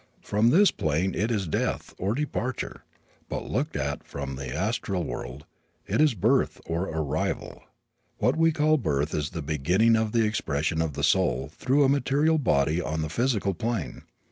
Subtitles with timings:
[0.23, 2.83] From this plane it is death, or departure.
[3.29, 5.45] But looked at from the astral world
[5.85, 7.61] it is birth, or arrival.
[8.17, 11.87] What we call birth is the beginning of the expression of the soul through a
[11.87, 14.01] material body on the physical plane.